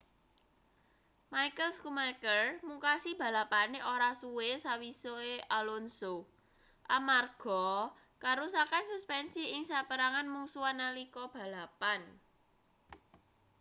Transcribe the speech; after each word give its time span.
michael 1.33 1.71
schumacher 1.77 2.43
mungkasi 2.69 3.11
balapane 3.21 3.79
ora 3.93 4.09
suwe 4.21 4.49
sawise 4.65 5.27
alonso 5.57 6.15
amarga 6.97 7.65
karusakan 8.23 8.83
suspensi 8.91 9.43
ing 9.55 9.63
saperangan 9.71 10.27
mungsuhan 10.33 10.77
nalika 10.81 11.23
balapan 11.35 12.01